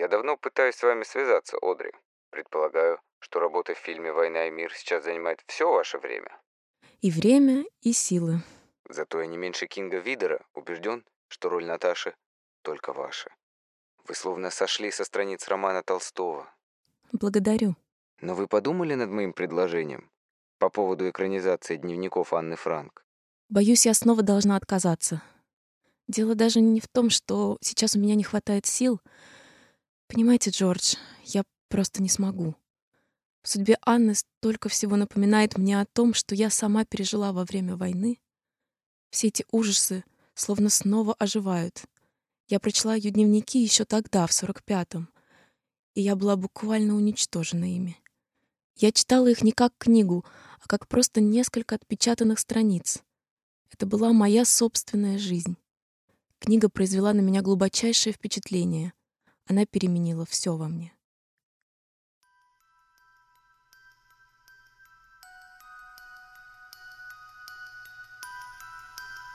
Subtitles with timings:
[0.00, 1.92] Я давно пытаюсь с вами связаться, Одри.
[2.30, 6.40] Предполагаю, что работа в фильме «Война и мир» сейчас занимает все ваше время.
[7.02, 8.40] И время, и силы.
[8.88, 12.14] Зато я не меньше Кинга Видера убежден, что роль Наташи
[12.62, 13.30] только ваша.
[14.08, 16.50] Вы словно сошли со страниц романа Толстого.
[17.12, 17.76] Благодарю.
[18.22, 20.10] Но вы подумали над моим предложением
[20.56, 23.04] по поводу экранизации дневников Анны Франк?
[23.50, 25.20] Боюсь, я снова должна отказаться.
[26.08, 28.98] Дело даже не в том, что сейчас у меня не хватает сил.
[30.10, 32.56] Понимаете, Джордж, я просто не смогу.
[33.42, 37.76] В судьбе Анны столько всего напоминает мне о том, что я сама пережила во время
[37.76, 38.18] войны.
[39.10, 40.02] Все эти ужасы
[40.34, 41.84] словно снова оживают.
[42.48, 45.08] Я прочла ее дневники еще тогда, в 45-м,
[45.94, 47.96] и я была буквально уничтожена ими.
[48.74, 50.24] Я читала их не как книгу,
[50.60, 53.00] а как просто несколько отпечатанных страниц.
[53.70, 55.56] Это была моя собственная жизнь.
[56.40, 58.92] Книга произвела на меня глубочайшее впечатление.
[59.50, 60.92] Она переменила все во мне.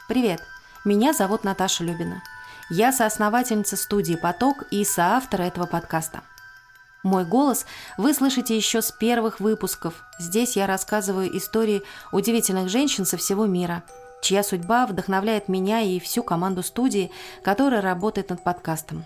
[0.08, 0.42] Привет,
[0.86, 2.24] меня зовут Наташа Любина.
[2.70, 6.24] Я соосновательница студии «Поток» и соавтор этого подкаста–
[7.04, 7.68] мой голос
[8.00, 10.04] вы слышите еще с первых выпусков.
[10.18, 13.84] Здесь я рассказываю истории удивительных женщин со всего мира,
[14.24, 17.12] чья судьба вдохновляет меня и всю команду студии,
[17.44, 19.06] которая работает над подкастом.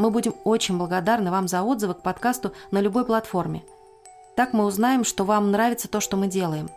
[0.00, 3.62] Мы будем очень благодарны вам за отзывы к подкасту на любой платформе.
[4.34, 6.68] Так мы узнаем, что вам нравится то, что мы делаем.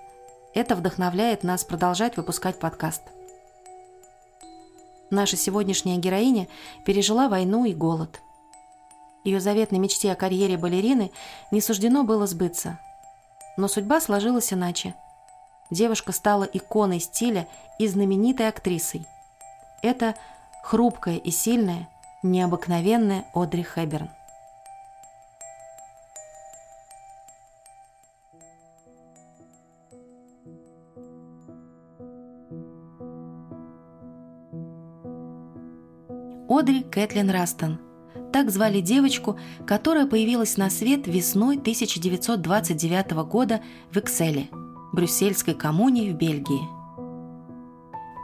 [0.54, 3.02] Это вдохновляет нас продолжать выпускать подкаст.
[5.10, 6.48] Наша сегодняшняя героиня
[6.86, 8.20] пережила войну и голод–
[9.24, 11.12] ее заветной мечте о карьере балерины
[11.52, 12.80] не суждено было сбыться.
[13.56, 14.96] Но судьба сложилась иначе.
[15.72, 17.48] Девушка стала иконой стиля
[17.80, 19.06] и знаменитой актрисой.
[19.82, 20.16] Это
[20.62, 21.88] хрупкая и сильная,
[22.24, 24.10] необыкновенная Одри Хэбберн.
[36.50, 37.80] Одри Кэтлин Растон–
[38.34, 43.62] так звали девочку, которая появилась на свет весной 1929 года
[43.92, 44.50] в Экселе,
[44.92, 46.68] брюссельской коммуне в Бельгии.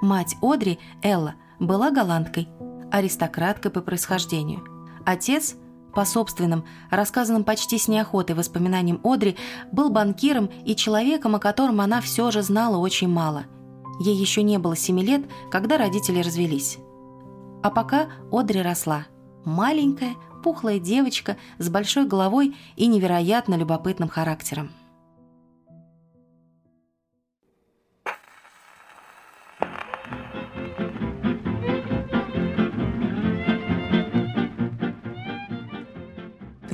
[0.02, 2.48] Мать Одри, Элла, была голландкой,
[2.92, 4.64] аристократкой по происхождению.
[5.06, 5.56] Отец,
[5.94, 9.36] по собственным, рассказанным почти с неохотой воспоминаниям Одри,
[9.72, 13.46] был банкиром и человеком, о котором она все же знала очень мало.
[14.00, 16.78] Ей еще не было семи лет, когда родители развелись.
[17.64, 19.06] А пока Одри росла–
[19.46, 24.72] Маленькая, пухлая девочка с большой головой и невероятно любопытным характером.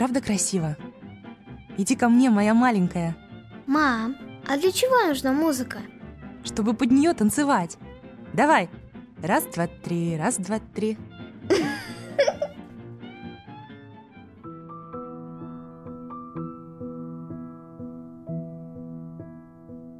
[0.05, 0.77] Правда красиво?
[1.79, 3.17] Иди ко мне, моя маленькая.
[3.65, 4.15] Мам,
[4.47, 5.79] а для чего нужна музыка?
[6.43, 7.77] Чтобы под нее танцевать.
[8.31, 8.69] Давай.
[9.23, 10.95] Раз, два, три, раз, два, три.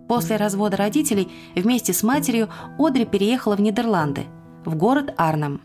[0.08, 4.26] После развода родителей вместе с матерью Одри переехала в Нидерланды,
[4.66, 5.62] в город Арнам.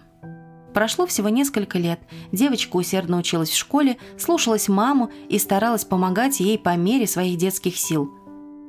[0.74, 2.00] Прошло всего несколько лет.
[2.32, 7.76] Девочка усердно училась в школе, слушалась маму и старалась помогать ей по мере своих детских
[7.76, 8.10] сил.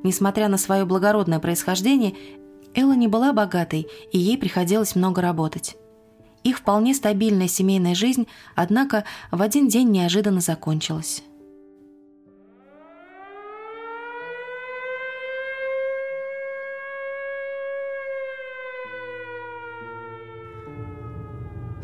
[0.02, 2.14] Несмотря на свое благородное происхождение,
[2.74, 5.76] Элла не была богатой, и ей приходилось много работать.
[6.42, 8.26] Их вполне стабильная семейная жизнь,
[8.56, 11.22] однако, в один день неожиданно закончилась.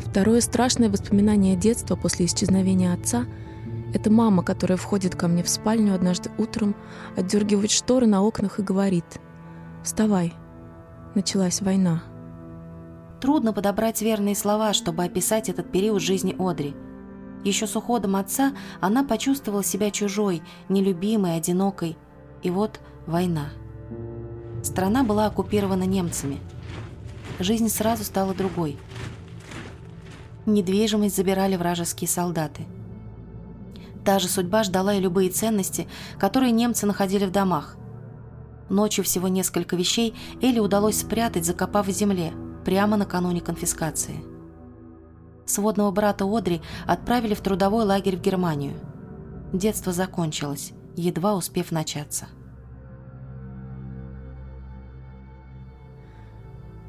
[0.09, 3.25] Второе страшное воспоминание детства после исчезновения отца—
[3.93, 6.75] это мама, которая входит ко мне в спальню однажды утром,
[7.15, 9.05] отдергивает шторы на окнах и говорит
[9.83, 10.33] «Вставай,
[11.13, 12.01] началась война».
[13.21, 16.75] Трудно подобрать верные слова, чтобы описать этот период жизни Одри.
[17.43, 21.97] Еще с уходом отца она почувствовала себя чужой, нелюбимой, одинокой.
[22.41, 23.49] И вот война.
[24.63, 26.39] Страна была оккупирована немцами.
[27.37, 28.77] Жизнь сразу стала другой—
[30.53, 32.65] недвижимость забирали вражеские солдаты.
[34.05, 35.87] Та же судьба ждала и любые ценности,
[36.17, 37.77] которые немцы находили в домах.
[38.69, 42.33] Ночью всего несколько вещей Элли удалось спрятать, закопав в земле,
[42.65, 44.23] прямо накануне конфискации.
[45.45, 48.75] Сводного брата Одри отправили в трудовой лагерь в Германию.
[49.51, 52.27] Детство закончилось, едва успев начаться.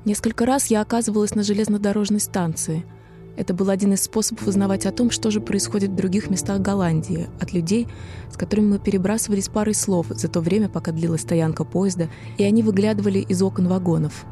[0.04, 2.84] Несколько раз я оказывалась на железнодорожной станции–
[3.36, 7.28] Это был один из способов узнавать о том, что же происходит в других местах Голландии,
[7.40, 7.88] от людей,
[8.30, 12.62] с которыми мы перебрасывались парой слов за то время, пока длилась стоянка поезда, и они
[12.62, 14.24] выглядывали из окон вагонов.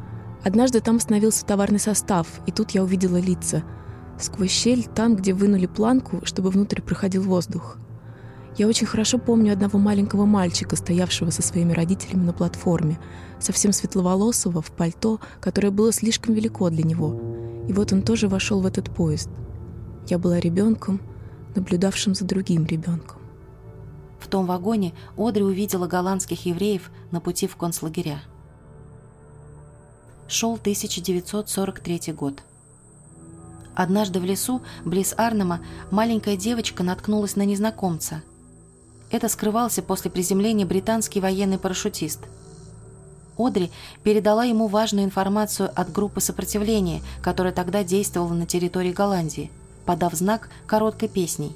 [0.43, 3.63] Однажды там остановился товарный состав, и тут я увидела лица.
[4.19, 7.77] Сквозь щель, там, где вынули планку, чтобы внутрь проходил воздух.
[8.57, 12.99] Я очень хорошо помню одного маленького мальчика, стоявшего со своими родителями на платформе,
[13.39, 17.38] совсем светловолосого, в пальто, которое было слишком велико для него.
[17.69, 19.29] И вот он тоже вошел в этот поезд.
[20.07, 20.99] Я была ребенком,
[21.53, 23.21] наблюдавшим за другим ребенком.
[24.19, 28.23] В том вагоне Одри увидела голландских евреев на пути в концлагеря.
[30.27, 32.41] Шел 1943 год.
[33.75, 35.59] Однажды в лесу, близ Арнема,
[35.91, 38.23] маленькая девочка наткнулась на незнакомца.
[39.11, 42.21] Это скрывался после приземления британский военный парашютист–
[43.39, 43.71] Одри
[44.03, 49.49] передала ему важную информацию от группы сопротивления, которая тогда действовала на территории Голландии,
[49.85, 51.55] подав знак короткой песней.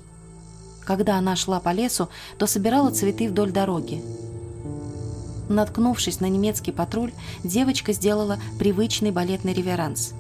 [0.86, 4.02] Когда она шла по лесу, то собирала цветы вдоль дороги.
[5.50, 7.12] Наткнувшись на немецкий патруль,
[7.44, 10.14] девочка сделала привычный балетный реверанс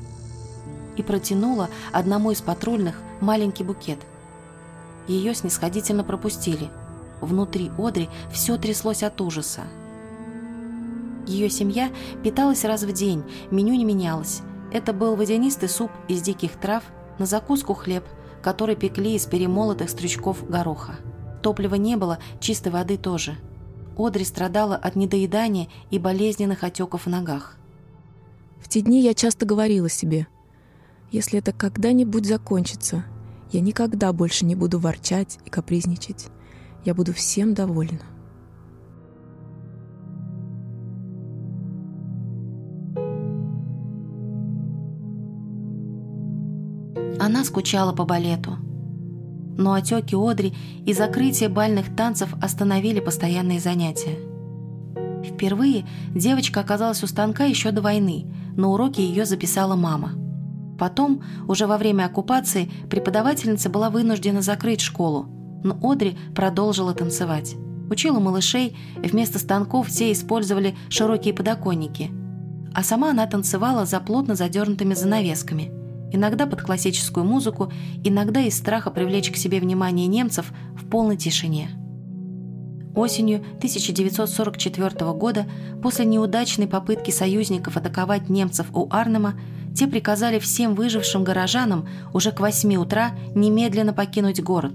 [0.97, 3.99] и протянула одному из патрульных маленький букет.
[5.07, 6.69] Ее снисходительно пропустили.
[7.21, 9.61] Внутри Одри все тряслось от ужаса.
[11.25, 11.91] Ее семья
[12.23, 14.41] питалась раз в день, меню не менялось.
[14.71, 16.83] Это был водянистый суп из диких трав,
[17.19, 18.03] на закуску хлеб,
[18.41, 20.95] который пекли из перемолотых стручков гороха.
[21.41, 23.37] Топлива не было, чистой воды тоже.
[23.97, 27.57] Одри страдала от недоедания и болезненных отеков в ногах.
[28.59, 30.27] В те дни я часто говорила себе,
[31.11, 33.05] если это когда-нибудь закончится,
[33.51, 36.27] я никогда больше не буду ворчать и капризничать.
[36.85, 38.01] Я буду всем довольна.
[47.23, 48.57] Она скучала по балету.
[49.57, 50.53] Но отеки Одри
[50.85, 54.17] и закрытие бальных танцев остановили постоянные занятия.
[55.23, 58.25] Впервые девочка оказалась у станка еще до войны,
[58.57, 60.11] на уроке ее записала мама.
[60.77, 65.27] Потом, уже во время оккупации, преподавательница была вынуждена закрыть школу,
[65.63, 67.55] но Одри продолжила танцевать.
[67.89, 72.11] Учила малышей, вместо станков те использовали широкие подоконники.
[72.75, 75.71] А сама она танцевала за плотно задернутыми занавесками–
[76.13, 77.73] иногда под классическую музыку,
[78.03, 81.71] иногда из страха привлечь к себе внимание немцев в полной тишине.
[82.95, 85.47] Осенью 1944 года,
[85.81, 89.33] после неудачной попытки союзников атаковать немцев у Арнема,
[89.75, 94.73] те приказали всем выжившим горожанам уже к 8 утра немедленно покинуть город.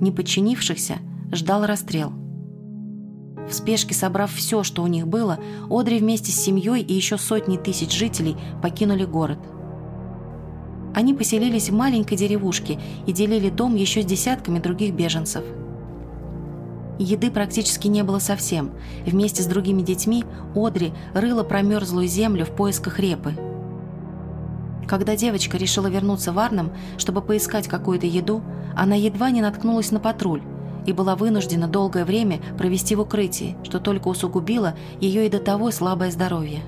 [0.00, 0.98] Не подчинившихся
[1.32, 2.12] ждал расстрел.
[3.50, 7.56] В спешке собрав все, что у них было, Одри вместе с семьей и еще сотни
[7.56, 9.38] тысяч жителей покинули город–
[10.94, 15.44] они поселились в маленькой деревушке и делили дом еще с десятками других беженцев.
[16.98, 18.70] Еды практически не было совсем.
[19.04, 20.24] Вместе с другими детьми
[20.54, 23.34] Одри рыла промерзлую землю в поисках репы.
[24.86, 28.42] Когда девочка решила вернуться в Арнам, чтобы поискать какую-то еду,
[28.76, 30.42] она едва не наткнулась на патруль
[30.86, 35.70] и была вынуждена долгое время провести в укрытии, что только усугубило ее и до того
[35.70, 36.60] слабое здоровье.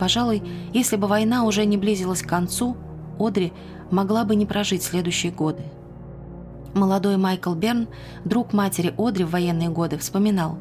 [0.00, 0.42] Пожалуй,
[0.72, 2.76] если бы война уже не близилась к концу,
[3.18, 3.52] Одри
[3.90, 5.62] могла бы не прожить следующие годы.
[6.74, 7.88] Молодой Майкл Берн,
[8.24, 10.56] друг матери Одри в военные годы, вспоминал.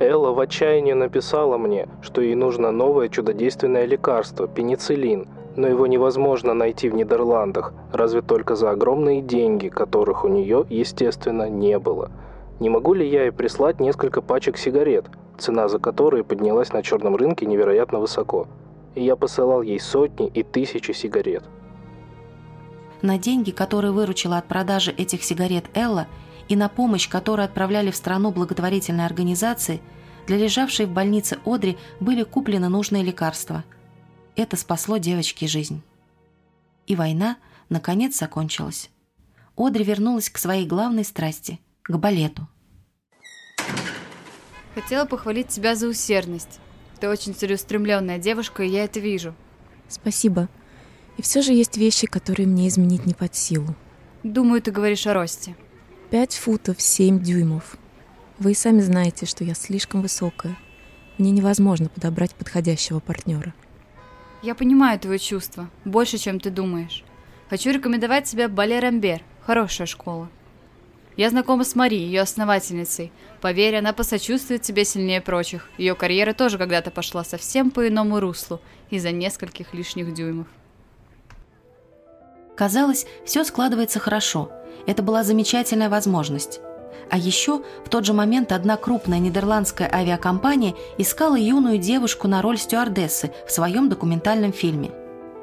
[0.00, 6.52] Элла в отчаянии написала мне, что ей нужно новое чудодейственное лекарство– пенициллин, но его невозможно
[6.52, 12.10] найти в Нидерландах, разве только за огромные деньги, которых у нее, естественно, не было.
[12.58, 15.06] Не могу ли я ей прислать несколько пачек сигарет,
[15.38, 18.48] цена за которые поднялась на черном рынке невероятно высоко?
[18.94, 21.44] И я посылал ей сотни и тысячи сигарет.
[23.02, 26.06] На деньги, которые выручила от продажи этих сигарет Элла,
[26.48, 29.80] и на помощь, которую отправляли в страну благотворительной организации,
[30.26, 33.64] для лежавшей в больнице Одри были куплены нужные лекарства.
[34.36, 35.82] Это спасло девочке жизнь.
[36.86, 37.36] И война,
[37.68, 38.90] наконец, закончилась.
[39.56, 42.48] Одри вернулась к своей главной страсти– к балету.
[44.74, 46.60] Хотела похвалить тебя за усердность.
[47.04, 49.34] Ты очень целеустремленная девушка, и я это вижу.
[49.88, 50.48] Спасибо.
[51.18, 53.74] И все же есть вещи, которые мне изменить не под силу.
[54.22, 55.54] Думаю, ты говоришь о росте.
[56.08, 57.76] Пять футов семь дюймов.
[58.38, 60.56] Вы и сами знаете, что я слишком высокая.
[61.18, 63.52] Мне невозможно подобрать подходящего партнера.
[64.42, 67.04] Я понимаю твои чувства, больше, чем ты думаешь.
[67.50, 70.30] Хочу рекомендовать тебе Бале Рамбер, хорошая школа.
[71.16, 73.12] Я знакома с Мари, ее основательницей.
[73.40, 75.68] Поверь, она посочувствует тебе сильнее прочих.
[75.78, 80.48] Ее карьера тоже когда-то пошла совсем по иному руслу из-за нескольких лишних дюймов.
[82.56, 84.50] Казалось, все складывается хорошо.
[84.86, 86.60] Это была замечательная возможность.
[87.10, 92.58] А еще в тот же момент одна крупная нидерландская авиакомпания искала юную девушку на роль
[92.58, 94.90] стюардессы в своем документальном фильме.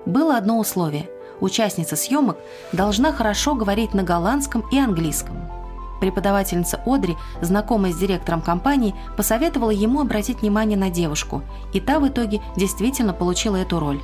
[0.06, 1.10] Было одно условие–
[1.40, 2.38] участница съемок
[2.72, 5.61] должна хорошо говорить на голландском и английском.
[6.02, 11.44] Преподавательница Одри, знакомая с директором компании, посоветовала ему обратить внимание на девушку,
[11.74, 14.02] и та в итоге действительно получила эту роль.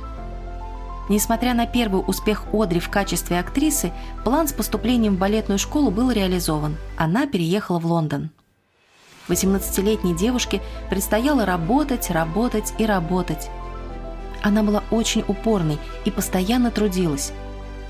[1.08, 3.92] Несмотря на первый успех Одри в качестве актрисы,
[4.24, 6.76] план с поступлением в балетную школу был реализован.
[6.96, 8.30] Она переехала в Лондон.
[9.26, 13.50] 18-летней девушке предстояло работать, работать и работать.
[14.40, 17.32] Она была очень упорной и постоянно трудилась.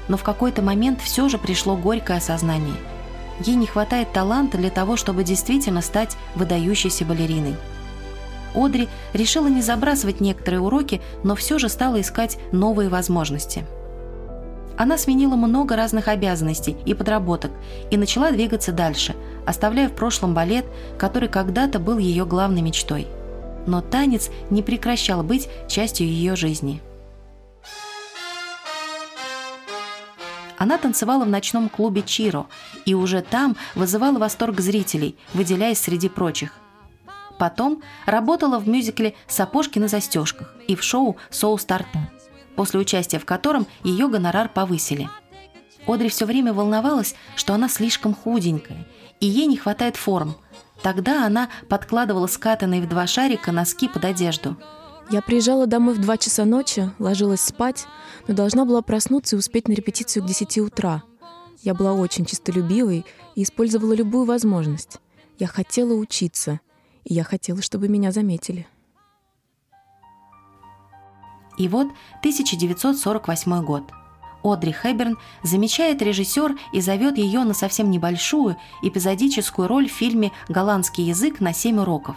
[0.09, 2.77] Но в какой-то момент все же пришло горькое осознание.
[3.41, 7.55] Ей не хватает таланта для того, чтобы действительно стать выдающейся балериной.
[8.55, 13.65] Одри решила не забрасывать некоторые уроки, но все же стала искать новые возможности.
[14.77, 17.51] Она сменила много разных обязанностей и подработок
[17.91, 20.65] и начала двигаться дальше, оставляя в прошлом балет,
[20.99, 23.09] который когда-то был ее главной мечтой.
[23.67, 26.81] Но танец не прекращал быть частью ее жизни.
[30.59, 32.47] Она танцевала в ночном клубе «Чиро»
[32.85, 36.53] и уже там вызывала восторг зрителей, выделяясь среди прочих–
[37.39, 42.11] Потом работала в мюзикле «Сапожки на застежках» и в шоу «Соу Старта»,
[42.57, 45.09] после участия в котором ее гонорар повысили.
[45.87, 48.87] Одри все время волновалась, что она слишком худенькая,
[49.21, 50.37] и ей не хватает форм.
[50.83, 54.57] Тогда она подкладывала скатанные в два шарика носки под одежду.
[55.11, 57.87] Я приезжала домой в два часа ночи, ложилась спать,
[58.27, 61.03] но должна была проснуться и успеть на репетицию к 10 утра.
[61.63, 64.99] Я была очень чистолюбивой и использовала любую возможность.
[65.39, 66.61] Я хотела учиться,
[67.05, 68.67] и я хотела, чтобы меня заметили.
[71.57, 71.89] И вот
[72.21, 73.85] 1948 год.
[74.45, 81.05] Одри Хэбберн замечает режиссер и зовет ее на совсем небольшую эпизодическую роль в фильме «Голландский
[81.05, 82.17] язык на семь уроков».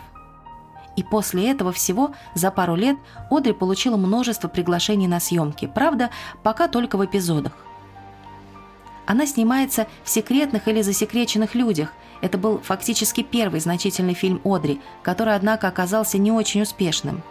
[1.02, 2.96] И после этого всего за пару лет
[3.32, 6.12] Одри получила множество приглашений на съемки, правда,
[6.44, 7.54] пока только в эпизодах.
[9.08, 11.92] Она снимается в секретных или засекреченных людях.
[12.22, 17.24] Это был фактически первый значительный фильм Одри, который, однако, оказался не очень успешным.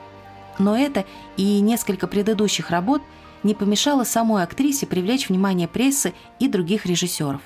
[0.59, 1.05] Но это
[1.37, 3.03] и несколько предыдущих работ
[3.45, 7.41] не помешало самой актрисе привлечь внимание прессы и других режиссеров.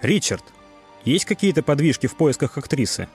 [0.00, 0.44] Ричард,
[1.04, 3.06] есть какие-то подвижки в поисках актрисы?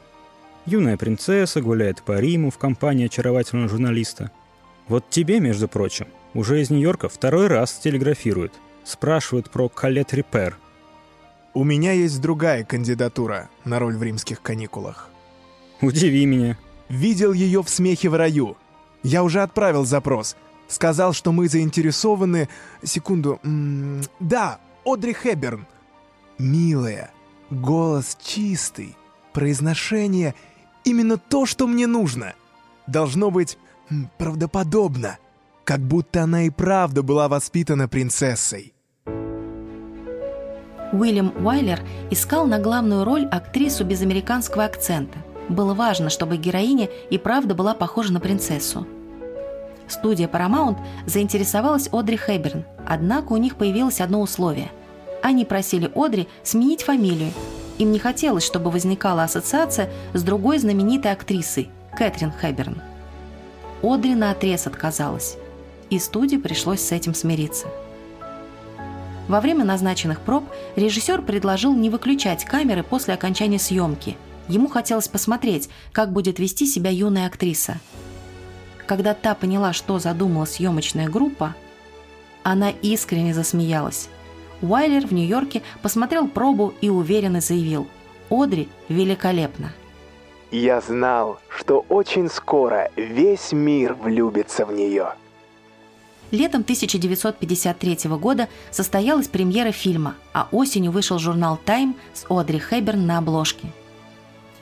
[0.65, 4.31] Юная принцесса гуляет по Риму в компании очаровательного журналиста.
[4.87, 8.53] Вот тебе, между прочим, уже из Нью-Йорка второй раз телеграфируют–
[8.89, 10.57] Спрашивают про Калет Рипер.
[11.53, 15.09] У меня есть другая кандидатура на роль в римских каникулах.
[15.79, 16.57] Удиви меня.
[16.89, 18.57] Видел ее в «Смехе в раю».
[19.03, 20.35] Я уже отправил запрос.
[20.67, 22.49] Сказал, что мы заинтересованы...
[22.83, 23.39] Секунду.
[23.43, 25.67] М -м да, Одри Хэбберн.
[26.39, 27.11] Милая,
[27.51, 28.95] голос чистый,
[29.33, 30.33] произношение
[30.89, 32.33] именно то, что мне нужно.
[32.87, 33.57] Должно быть
[34.17, 35.17] правдоподобно
[35.69, 38.73] как будто она и правда была воспитана принцессой.
[40.91, 41.79] Уильям Уайлер
[42.09, 45.19] искал на главную роль актрису без американского акцента.
[45.47, 48.87] Было важно, чтобы героиня и правда была похожа на принцессу.
[49.87, 54.71] Студия Paramount заинтересовалась Одри Хэбберн, однако у них появилось одно условие.
[55.21, 57.31] Они просили Одри сменить фамилию.
[57.79, 62.81] Им не хотелось, чтобы возникала ассоциация с другой знаменитой актрисой– Кэтрин Хэбберн.
[63.81, 65.37] Одри наотрез отказалась
[65.89, 67.67] и студии пришлось с этим смириться.
[69.27, 70.43] Во время назначенных проб
[70.75, 74.17] режиссер предложил не выключать камеры после окончания съемки.
[74.47, 77.79] Ему хотелось посмотреть, как будет вести себя юная актриса.
[78.87, 81.55] Когда та поняла, что задумала съемочная группа,
[82.43, 84.09] она искренне засмеялась.
[84.61, 87.87] Уайлер в Нью-Йорке посмотрел пробу и уверенно заявил
[88.29, 89.73] «Одри великолепна».
[90.51, 95.13] «Я знал, что очень скоро весь мир влюбится в нее».
[96.31, 103.17] Летом 1953 года состоялась премьера фильма, а осенью вышел журнал «Тайм» с Одри Хэбберн на
[103.17, 103.67] обложке.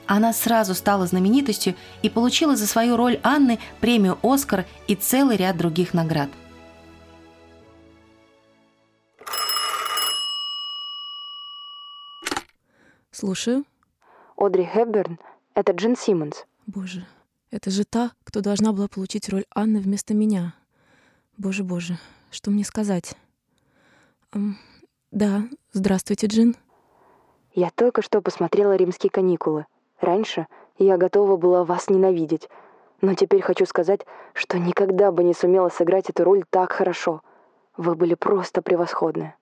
[0.06, 5.58] Она сразу стала знаменитостью и получила за свою роль Анны премию «Оскар» и целый ряд
[5.58, 6.30] других наград.
[13.10, 13.64] Слушаю.
[14.36, 15.18] Одри Хэбберн—
[15.54, 16.46] это Джин Симмонс.
[16.66, 17.06] Боже,
[17.50, 20.54] это же та, кто должна была получить роль Анны вместо меня.
[21.36, 21.98] Боже, боже,
[22.30, 23.14] что мне сказать?
[24.32, 24.58] Эм,
[25.10, 26.56] да, здравствуйте, Джин.
[27.54, 29.66] Я только что посмотрела «Римские каникулы».
[30.00, 30.46] Раньше
[30.78, 32.48] я готова была вас ненавидеть,
[33.00, 34.02] но теперь хочу сказать,
[34.34, 37.22] что никогда бы не сумела сыграть эту роль так хорошо.
[37.76, 39.34] Вы были просто превосходны.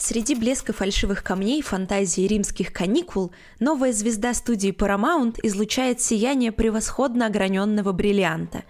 [0.00, 7.92] Среди блеска фальшивых камней фантазии римских каникул новая звезда студии Paramount излучает сияние превосходно ограненного
[7.92, 8.64] бриллианта.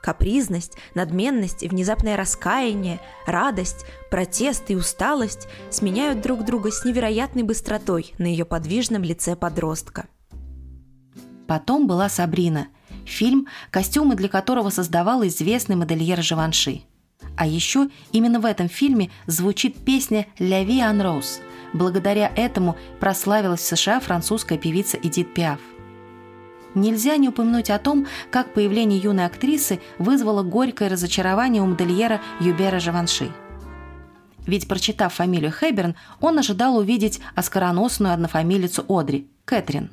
[0.00, 8.14] Капризность, надменность и внезапное раскаяние, радость, протест и усталость сменяют друг друга с невероятной быстротой
[8.18, 10.06] на ее подвижном лице подростка.
[11.48, 12.68] Потом была Сабрина,
[13.04, 16.82] фильм, костюмы для которого создавал известный модельер Живанши–
[17.36, 21.40] а еще именно в этом фильме звучит песня «La vie en rose».
[21.72, 25.60] Благодаря этому прославилась в США французская певица Эдит Пиаф.
[26.74, 32.78] Нельзя не упомянуть о том, как появление юной актрисы вызвало горькое разочарование у модельера Юбера
[32.78, 33.30] Живанши.
[34.46, 39.90] Ведь, прочитав фамилию Хэберн, он ожидал увидеть оскароносную однофамилицу Одри– Кэтрин.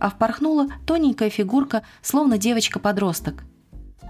[0.00, 3.44] А впорхнула тоненькая фигурка, словно девочка-подросток–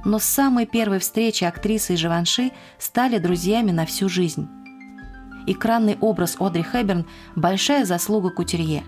[0.06, 4.48] но с самой первой встречи актрисы и Живанши стали друзьями на всю жизнь.
[5.48, 8.84] Экранный образ Одри Хэберн– большая заслуга Кутюрье.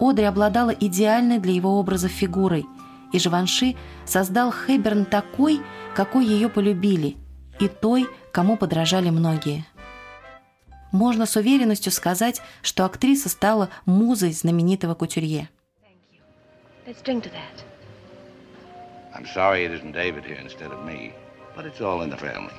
[0.00, 2.64] Одри обладала идеальной для его образа фигурой,
[3.12, 5.60] и Живанши создал Хэберн такой,
[5.94, 7.16] какой ее полюбили,
[7.60, 9.66] и той, кому подражали многие.
[10.92, 15.50] Можно с уверенностью сказать, что актриса стала музой знаменитого Кутюрье.
[16.86, 17.75] Let's drink to that.
[19.15, 21.13] I'm sorry it isn't David here instead of me,
[21.55, 22.53] but it's all in the family.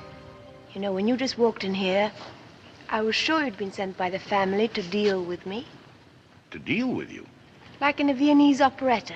[0.73, 2.11] You know, when you just walked in here,
[2.89, 5.65] I was sure you'd been sent by the family to deal with me.
[6.51, 7.25] To deal with you?
[7.81, 9.15] Like in a Viennese operetta.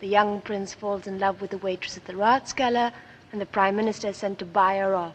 [0.00, 2.92] The young prince falls in love with the waitress at the Ratskeller,
[3.32, 5.14] and the prime minister is sent to buy her off.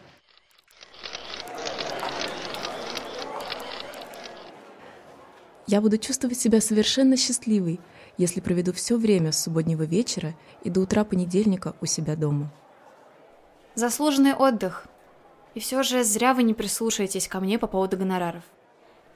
[5.66, 7.80] Я буду чувствовать себя совершенно счастливой,
[8.17, 10.33] если проведу все время с субботнего вечера
[10.63, 12.51] и до утра понедельника у себя дома.
[13.75, 14.87] Заслуженный отдых.
[15.53, 18.43] И все же зря вы не прислушаетесь ко мне по поводу гонораров.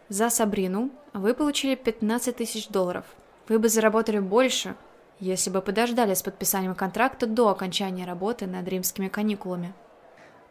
[0.10, 3.06] За Сабрину вы получили 15 тысяч долларов.
[3.48, 4.76] Вы бы заработали больше,
[5.20, 9.74] если бы подождали с подписанием контракта до окончания работы над римскими каникулами.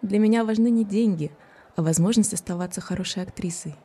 [0.02, 1.30] Для меня важны не деньги,
[1.76, 3.76] а возможность оставаться хорошей актрисой.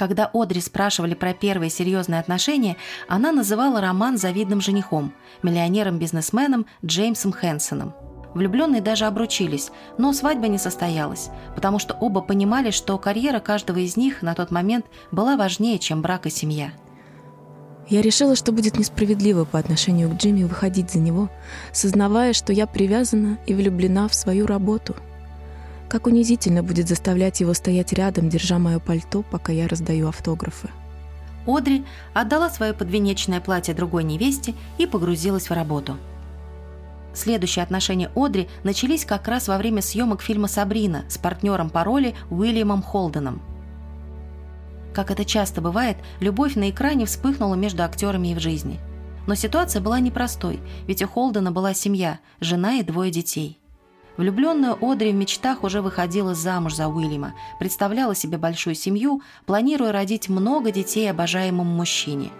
[0.00, 7.92] Когда Одри спрашивали про первые серьезные отношения, она называла роман завидным женихом, миллионером-бизнесменом Джеймсом Хэнсоном.
[8.32, 13.98] Влюбленные даже обручились, но свадьба не состоялась, потому что оба понимали, что карьера каждого из
[13.98, 16.72] них на тот момент была важнее, чем брак и семья.
[17.90, 21.28] Я решила, что будет несправедливо по отношению к Джимми выходить за него,
[21.74, 24.96] сознавая, что я привязана и влюблена в свою работу–
[25.90, 30.70] как унизительно будет заставлять его стоять рядом, держа мое пальто, пока я раздаю автографы.
[31.46, 35.96] Одри отдала свое подвенечное платье другой невесте и погрузилась в работу.
[37.12, 42.14] Следующие отношения Одри начались как раз во время съемок фильма «Сабрина» с партнером по роли
[42.30, 43.42] Уильямом Холденом.
[44.94, 48.78] Как это часто бывает, любовь на экране вспыхнула между актерами и в жизни.
[49.26, 53.59] Но ситуация была непростой, ведь у Холдена была семья, жена и двое детей.
[54.20, 60.28] Влюбленная Одри в мечтах уже выходила замуж за Уильяма, представляла себе большую семью, планируя родить
[60.28, 62.30] много детей обожаемому мужчине.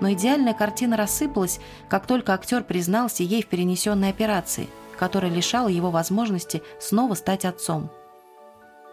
[0.00, 4.66] Но идеальная картина рассыпалась, как только актер признался ей в перенесенной операции,
[4.98, 7.90] которая лишала его возможности снова стать отцом.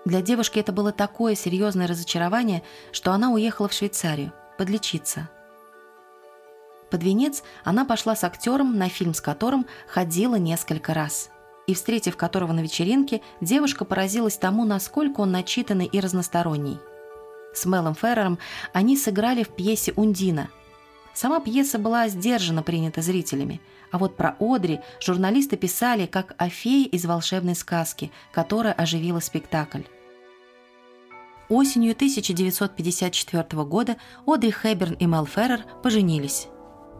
[0.03, 5.29] Для девушки это было такое серьезное разочарование, что она уехала в Швейцарию подлечиться.
[6.91, 11.29] Под венец она пошла с актером, на фильм с которым ходила несколько раз–
[11.67, 16.80] и, встретив которого на вечеринке, девушка поразилась тому, насколько он начитанный и разносторонний.
[17.54, 18.39] С Мелом Феррером
[18.73, 20.49] они сыграли в пьесе «Ундина».
[21.13, 26.88] Сама пьеса была сдержанно принята зрителями, а вот про Одри журналисты писали как о фее
[26.88, 29.84] из волшебной сказки, которая оживила спектакль.
[31.49, 36.47] Осенью 1954 года Одри Хэберн и Мел Феррер поженились.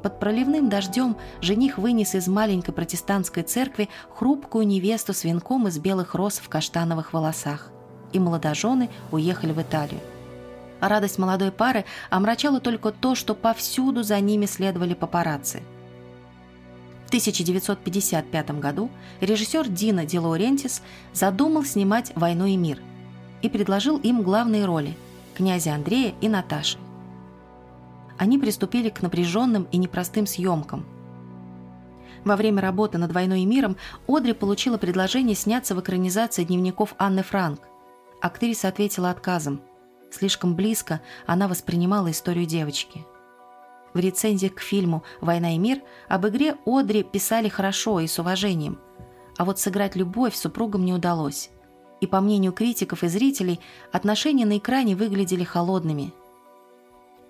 [0.04, 6.13] Под проливным дождем жених вынес из маленькой протестантской церкви хрупкую невесту с венком из белых
[6.13, 7.72] роз в каштановых волосах.
[8.12, 10.02] И молодожены уехали в Италию.
[10.82, 15.63] А радость молодой пары омрачала только то, что повсюду за ними следовали папарацци.
[17.06, 18.89] В 1955 году
[19.22, 20.82] режиссер Дина Ди Лаурентис
[21.13, 22.82] задумал снимать «Войну и мир»
[23.42, 24.98] и предложил им главные роли–
[25.34, 26.78] князя Андрея и Наташи
[28.17, 30.86] они приступили к напряженным и непростым съемкам.
[32.23, 33.76] Во время работы над «Войной и миром»
[34.08, 37.62] Одри получила предложение сняться в экранизации дневников Анны Франк.
[38.21, 39.62] Актриса ответила отказом.
[40.12, 43.06] Слишком близко она воспринимала историю девочки.
[43.93, 48.80] В рецензиях к фильму «Война и мир» об игре Одри писали хорошо и с уважением.
[49.38, 51.49] А вот сыграть любовь супругам не удалось.
[51.99, 53.60] И по мнению критиков и зрителей,
[53.91, 56.13] отношения на экране выглядели холодными.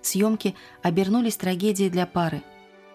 [0.06, 2.42] Съемки обернулись трагедией для пары.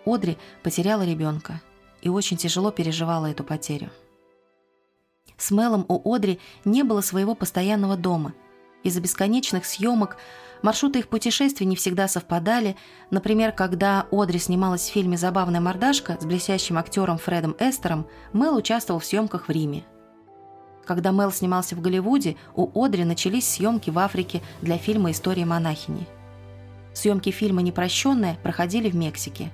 [0.06, 1.62] Одри потеряла ребенка
[2.02, 3.90] и очень тяжело переживала эту потерю.
[5.38, 8.34] С Мелом у Одри не было своего постоянного дома.
[8.84, 10.18] Из-за бесконечных съемок
[10.62, 12.76] маршруты их путешествий не всегда совпадали.
[13.10, 19.00] Например, когда Одри снималась в фильме «Забавная мордашка» с блестящим актером Фредом Эстером, Мел участвовал
[19.00, 19.84] в съемках в Риме.
[20.86, 26.08] Когда Мел снимался в Голливуде, у Одри начались съемки в Африке для фильма «История монахини».
[26.94, 29.52] Съемки фильма «Непрощенная» проходили в Мексике.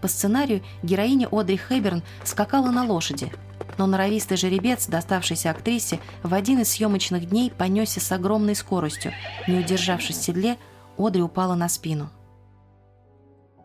[0.00, 3.32] По сценарию героиня Одри Хэберн скакала на лошади–
[3.78, 9.12] но норовистый жеребец, доставшийся актрисе, в один из съемочных дней понесся с огромной скоростью.
[9.48, 10.58] Не удержавшись в седле,
[10.96, 12.10] Одри упала на спину.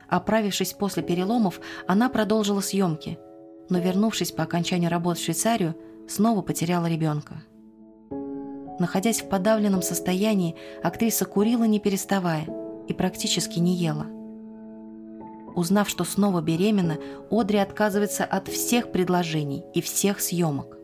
[0.07, 3.19] Оправившись после переломов, она продолжила съемки,
[3.69, 5.75] но, вернувшись по окончанию работ в Швейцарию,
[6.07, 7.43] снова потеряла ребенка.
[8.79, 12.47] Находясь в подавленном состоянии, актриса курила не переставая
[12.89, 14.08] и практически не ела–
[15.56, 16.97] Узнав, что снова беременна,
[17.30, 20.78] Одри отказывается от всех предложений и всех съемок.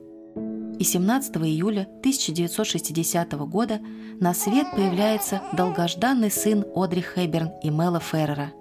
[0.79, 3.79] И 17 июля 1960 года
[4.19, 8.51] на свет появляется долгожданный сын Одри Хэберн и Мэла Феррера.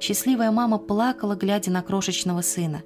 [0.00, 2.82] Счастливая мама плакала, глядя на крошечного сына,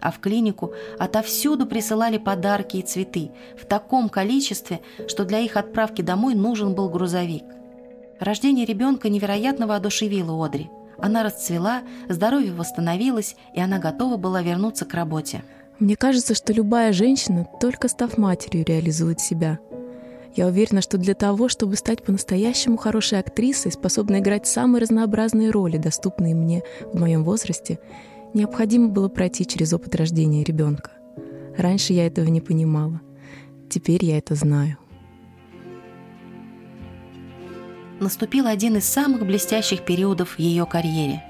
[0.00, 6.00] а в клинику отовсюду присылали подарки и цветы в таком количестве, что для их отправки
[6.00, 7.44] домой нужен был грузовик.
[8.22, 10.70] Рождение ребенка невероятно воодушевило Одри–
[11.02, 15.42] она расцвела, здоровье восстановилось, и она готова была вернуться к работе.
[15.80, 19.58] Мне кажется, что любая женщина, только став матерью, реализует себя.
[20.36, 25.76] Я уверена, что для того, чтобы стать по-настоящему хорошей актрисой, способной играть самые разнообразные роли,
[25.76, 27.80] доступные мне в моем возрасте,
[28.32, 30.92] необходимо было пройти через опыт рождения ребенка.
[31.58, 33.00] Раньше я этого не понимала.
[33.68, 34.78] Теперь я это знаю.
[38.02, 41.22] Наступил один из самых блестящих периодов в ее карьере.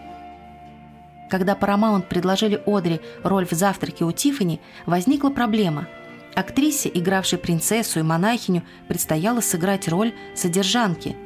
[1.30, 5.88] Когда Paramount предложили Одри роль в «Завтраке у Тиффани», возникла проблема.
[6.34, 11.16] Актрисе, игравшей принцессу и монахиню, предстояло сыграть роль содержанки,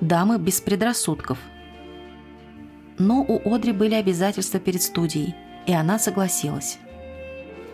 [0.00, 1.38] дамы без предрассудков.
[2.98, 5.34] Но у Одри были обязательства перед студией,
[5.66, 6.78] и она согласилась.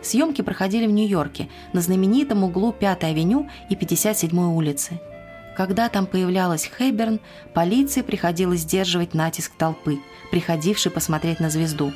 [0.02, 5.00] Съемки проходили в Нью-Йорке, на знаменитом углу 5-й авеню и 57-й улицы–
[5.56, 7.20] когда там появлялась Хэберн,
[7.54, 9.98] полиции приходилось сдерживать натиск толпы,
[10.30, 11.92] приходившей посмотреть на звезду.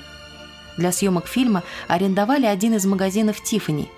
[0.77, 3.88] Для съемок фильма арендовали один из магазинов «Тиффани».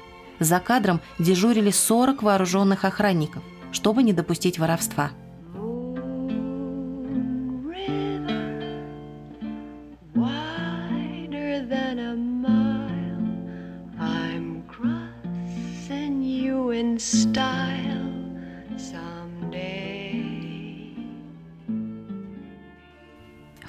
[0.40, 5.12] За кадром дежурили 40 вооруженных охранников, чтобы не допустить воровства.
[16.98, 17.81] style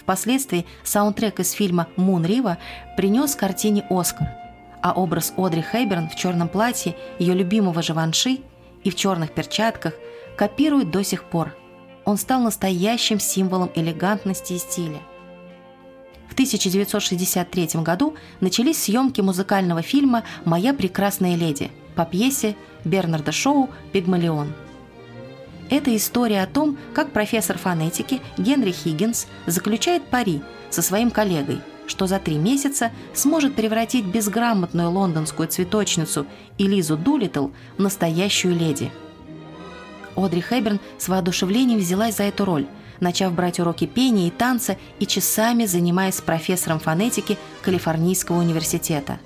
[0.03, 2.57] Впоследствии саундтрек из фильма «Мун Рива»
[2.97, 4.27] принес картине «Оскар»,
[4.81, 8.39] а образ Одри Хэберн в черном платье, ее любимого Живанши
[8.83, 9.93] и в черных перчатках
[10.37, 11.55] копируют до сих пор.
[12.03, 14.99] Он стал настоящим символом элегантности и стиля.
[16.29, 24.51] В 1963 году начались съемки музыкального фильма «Моя прекрасная леди» по пьесе Бернарда Шоу «Пигмалион».
[25.69, 32.07] Это история о том, как профессор фонетики Генри Хиггинс заключает пари со своим коллегой, что
[32.07, 36.25] за три месяца сможет превратить безграмотную лондонскую цветочницу
[36.57, 37.47] Элизу Дулиттл
[37.77, 38.91] в настоящую леди.
[40.15, 42.67] Одри Хэберн с воодушевлением взялась за эту роль,
[42.99, 49.19] начав брать уроки пения и танца и часами занимаясь с профессором фонетики Калифорнийского университета.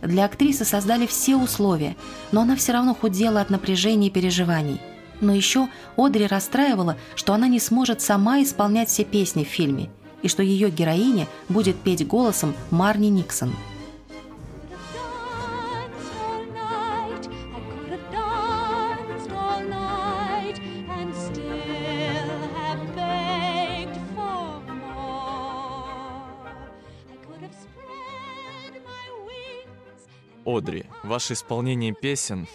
[0.00, 1.96] Для актрисы создали все условия,
[2.30, 4.80] но она все равно худела от напряжения и переживаний–
[5.20, 9.90] но еще Одри расстраивала, что она не сможет сама исполнять все песни в фильме,
[10.22, 13.52] и что ее героиня будет петь голосом Марни Никсон.
[30.46, 32.46] Одри, ваше исполнение песен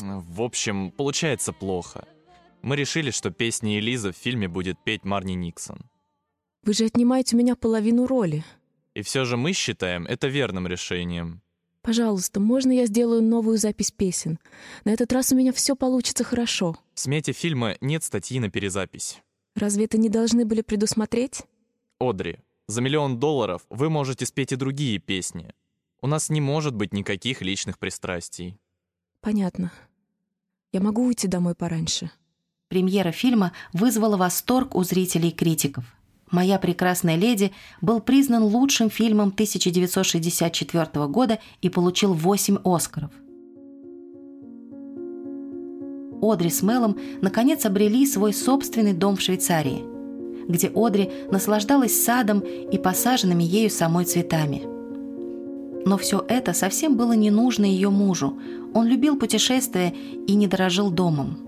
[0.00, 2.06] в общем, получается плохо.
[2.62, 5.78] Мы решили, что песни Элиза в фильме будет петь Марни Никсон.
[6.62, 8.44] Вы же отнимаете у меня половину роли.
[8.94, 11.42] И все же мы считаем это верным решением.
[11.82, 14.40] Пожалуйста, можно я сделаю новую запись песен?
[14.84, 16.76] На этот раз у меня все получится хорошо.
[16.94, 19.22] В смете фильма нет статьи на перезапись.
[19.54, 21.42] Разве это не должны были предусмотреть?
[22.00, 25.54] Одри, За миллион долларов вы можете спеть и другие песни.
[26.00, 28.58] У нас не может быть никаких личных пристрастий.
[29.26, 29.72] Понятно.
[30.72, 32.12] Я могу уйти домой пораньше.
[32.68, 35.84] Премьера фильма вызвала восторг у зрителей и критиков.
[36.30, 43.10] «Моя прекрасная леди» был признан лучшим фильмом 1964 года и получил 8 «Оскаров».
[46.22, 49.82] Одри с Мелом наконец обрели свой собственный дом в Швейцарии,
[50.48, 54.75] где Одри наслаждалась садом и посаженными ею самой цветами.
[55.86, 58.36] Но все это совсем было не нужно ее мужу.
[58.74, 59.94] Он любил путешествия
[60.26, 61.38] и не дорожил домом.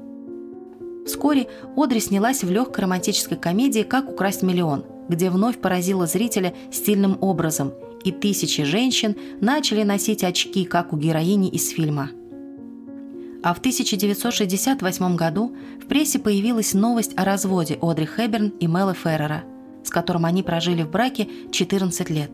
[1.05, 7.19] Вскоре Одри снялась в легкой романтической комедии «Как украсть миллион», где вновь поразила зрителя стильным
[7.21, 7.73] образом,
[8.05, 12.11] и тысячи женщин начали носить очки, как у героини из фильма.
[13.43, 19.43] А в 1968 году в прессе появилась новость о разводе Одри Хэбберн и Мэла Феррера,
[19.83, 22.31] с которым они прожили в браке 14 лет.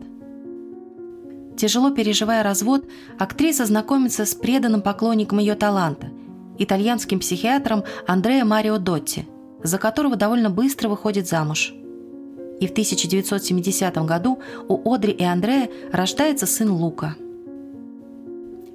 [1.57, 2.85] Тяжело переживая развод,
[3.17, 6.09] актриса знакомится с преданным поклонником ее таланта–
[6.57, 9.25] итальянским психиатром Андреа Марио Дотти,
[9.63, 11.73] за которого довольно быстро выходит замуж.
[12.59, 17.15] И в 1970 году у Одри и Андрея рождается сын Лука.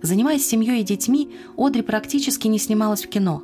[0.02, 3.42] Занимаясь семьей и детьми, Одри практически не снималась в кино.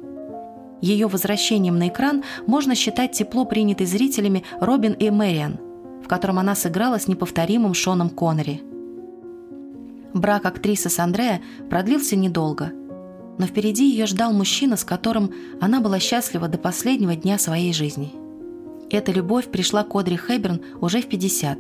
[0.82, 5.58] Ее возвращением на экран можно считать тепло принятой зрителями Робин и Мэриан,
[6.04, 8.62] в котором она сыграла с неповторимым Шоном Коннери.
[10.20, 12.72] Брак актрисы с Андреа продлился недолго–
[13.38, 18.12] но впереди ее ждал мужчина, с которым она была счастлива до последнего дня своей жизни.
[18.90, 21.58] Эта любовь пришла к Одри Хэберн уже в 50.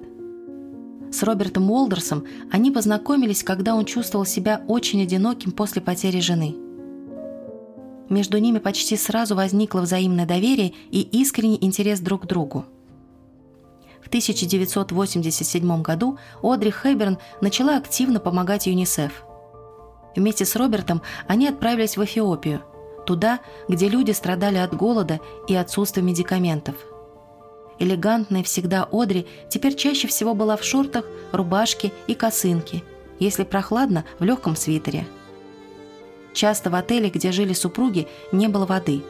[1.10, 6.56] С Робертом Уолдерсом они познакомились, когда он чувствовал себя очень одиноким после потери жены.
[8.08, 12.64] Между ними почти сразу возникло взаимное доверие и искренний интерес друг к другу.
[14.06, 19.12] В 1987 году Одри Хэберн начала активно помогать ЮНИСЕФ–
[20.16, 22.62] Вместе с Робертом они отправились в Эфиопию,
[23.04, 26.74] туда, где люди страдали от голода и отсутствия медикаментов.
[27.78, 32.82] Элегантная всегда Одри теперь чаще всего была в шортах, рубашке и косынке,
[33.18, 35.06] если прохладно, в легком свитере.
[36.32, 39.02] Часто в отеле, где жили супруги, не было воды.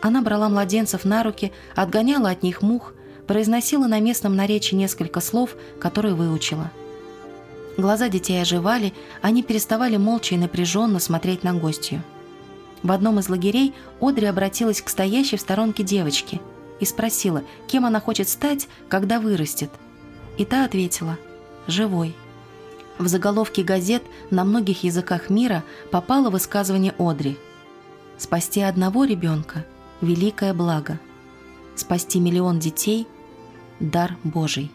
[0.00, 2.94] Она брала младенцев на руки, отгоняла от них мух,
[3.26, 6.70] произносила на местном наречии несколько слов, которые выучила–
[7.76, 12.02] Глаза детей оживали, они переставали молча и напряженно смотреть на гостью.
[12.82, 16.40] В одном из лагерей Одри обратилась к стоящей в сторонке девочке
[16.80, 19.70] и спросила, кем она хочет стать, когда вырастет.
[20.36, 21.18] И та ответила
[21.66, 22.14] «Живой».
[22.98, 27.38] В заголовке газет на многих языках мира попало высказывание Одри
[28.18, 29.64] «Спасти одного ребенка–
[30.02, 30.98] великое благо.
[31.82, 33.08] Спасти миллион детей–
[33.80, 34.70] дар Божий».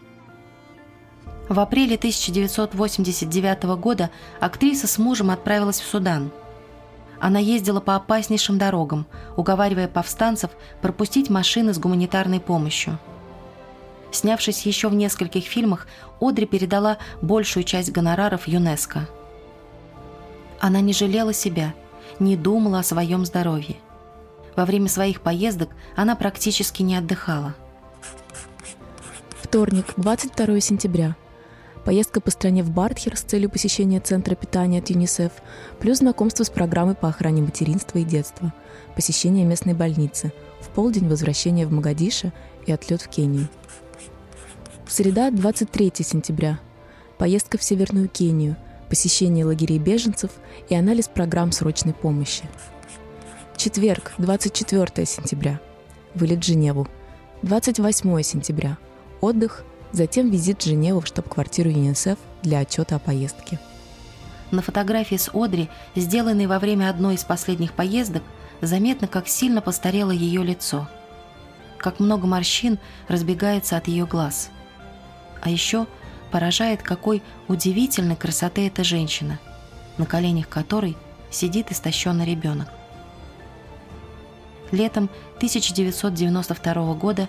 [1.48, 6.30] В апреле 1989 года актриса с мужем отправилась в Судан.
[7.18, 9.06] Она ездила по опаснейшим дорогам,
[9.38, 10.50] уговаривая повстанцев
[10.82, 12.98] пропустить машины с гуманитарной помощью.
[14.12, 15.86] Снявшись еще в нескольких фильмах,
[16.20, 19.08] Одри передала большую часть гонораров ЮНЕСКО.
[20.60, 21.72] Она не жалела себя,
[22.18, 23.76] не думала о своем здоровье.
[24.58, 27.54] Во время своих поездок она практически не отдыхала.
[29.40, 31.14] Вторник, 22 сентября–
[31.84, 35.30] поездка по стране в Бартхер с целью посещения Центра питания от ЮНИСЕФ,
[35.78, 38.52] плюс знакомство с программой по охране материнства и детства,
[38.96, 42.32] посещение местной больницы, в полдень возвращение в Магадише
[42.66, 43.46] и отлет в Кению.
[44.88, 46.58] Среда, 23 сентября.
[47.16, 48.56] Поездка в Северную Кению,
[48.88, 50.32] посещение лагерей беженцев
[50.68, 52.42] и анализ программ срочной помощи.
[53.58, 55.60] Четверг, 24 сентября.
[56.14, 56.86] Вылет в Женеву.
[57.42, 58.78] 28 сентября.
[59.20, 63.58] Отдых– Затем визит в Женеву в штаб-квартиру ЮНИСЕФ для отчета о поездке.
[64.50, 68.22] На фотографии с Одри, сделанной во время одной из последних поездок,
[68.60, 70.88] заметно, как сильно постарело ее лицо.
[71.78, 74.50] Как много морщин разбегается от ее глаз.
[75.40, 75.86] А еще
[76.30, 79.38] поражает, какой удивительной красоты эта женщина,
[79.96, 80.96] на коленях которой
[81.30, 82.68] сидит истощенный ребенок.
[84.70, 87.28] Летом 1992 года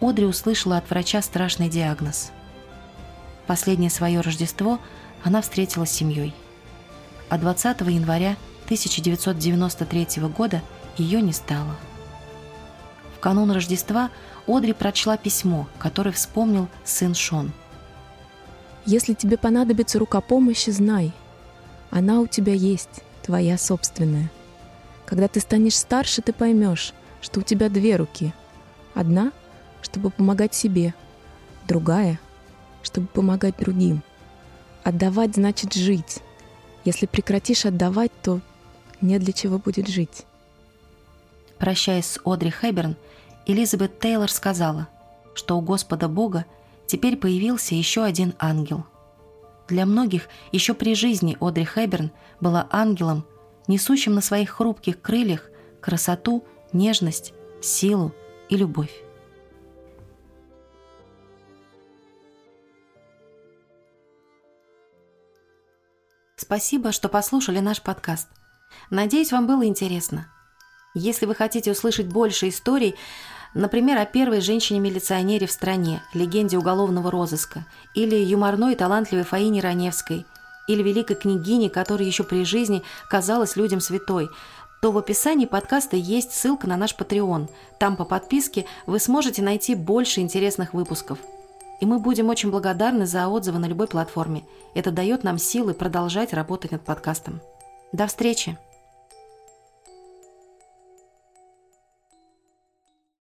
[0.00, 2.30] Одри услышала от врача страшный диагноз.
[3.46, 4.78] Последнее свое Рождество
[5.24, 6.34] она встретила с семьей.
[7.28, 10.62] А 20 января 1993 года
[10.96, 11.76] ее не стало.
[13.16, 14.10] В канун Рождества
[14.46, 17.52] Одри прочла письмо, которое вспомнил сын Шон.
[18.84, 21.12] «Если тебе понадобится рука помощи, знай,
[21.90, 24.30] она у тебя есть, твоя собственная.
[25.06, 28.34] Когда ты станешь старше, ты поймешь, что у тебя две руки.
[28.94, 29.32] Одна—
[29.82, 30.94] чтобы помогать себе,
[31.68, 32.18] другая,
[32.82, 34.02] чтобы помогать другим.
[34.82, 36.18] Отдавать значит жить.
[36.84, 38.40] Если прекратишь отдавать, то
[39.00, 40.24] не для чего будет жить.
[41.58, 42.96] Прощаясь с Одри Хэберн,
[43.46, 44.88] Элизабет Тейлор сказала,
[45.34, 46.46] что у Господа Бога
[46.86, 48.84] теперь появился еще один ангел.
[49.68, 53.24] Для многих еще при жизни Одри Хэберн была ангелом,
[53.66, 55.50] несущим на своих хрупких крыльях
[55.80, 58.12] красоту, нежность, силу
[58.48, 59.02] и любовь.
[66.36, 68.28] Спасибо, что послушали наш подкаст.
[68.90, 70.30] Надеюсь, вам было интересно.
[70.94, 72.94] Если вы хотите услышать больше историй,
[73.52, 80.24] например, о первой женщине-милиционере в стране, легенде уголовного розыска, или юморной и талантливой Фаине Раневской,
[80.66, 84.28] или великой княгине, которая еще при жизни казалась людям святой,
[84.82, 87.48] то в описании подкаста есть ссылка на наш Patreon.
[87.78, 91.18] Там по подписке вы сможете найти больше интересных выпусков.
[91.80, 94.44] И мы будем очень благодарны за отзывы на любой платформе.
[94.74, 97.40] Это дает нам силы продолжать работать над подкастом.
[97.92, 98.58] До встречи!